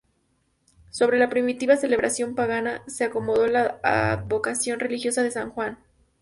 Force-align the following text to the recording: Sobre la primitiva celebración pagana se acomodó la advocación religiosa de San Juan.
Sobre 0.89 1.19
la 1.19 1.29
primitiva 1.29 1.77
celebración 1.77 2.33
pagana 2.33 2.81
se 2.87 3.03
acomodó 3.03 3.45
la 3.45 3.79
advocación 3.83 4.79
religiosa 4.79 5.21
de 5.21 5.29
San 5.29 5.51
Juan. 5.51 5.77